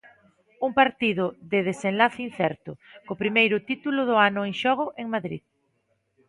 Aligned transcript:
Un 0.67 0.71
partido 0.81 1.23
de 1.51 1.59
desenlace 1.69 2.19
incerto, 2.29 2.71
co 3.05 3.19
primeiro 3.23 3.57
título 3.69 4.01
do 4.09 4.15
ano 4.29 4.41
en 4.49 4.53
xogo 4.61 4.85
en 5.01 5.07
Madrid. 5.15 5.43